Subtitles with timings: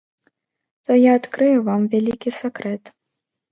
[0.85, 2.83] То я адкрыю вам вялікі сакрэт.